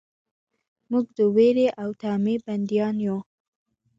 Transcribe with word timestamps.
موږ 0.91 1.05
د 1.17 1.19
ویرې 1.35 1.67
او 1.81 1.89
طمعې 2.01 2.35
بندیان 2.45 2.95
یو. 3.07 3.17